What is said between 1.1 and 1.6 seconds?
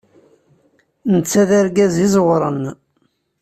Netta d